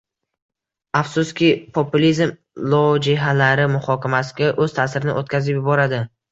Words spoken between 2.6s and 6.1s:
lojihalari muxokamasiga o'z ta'sirini o'tkazib yuboradi...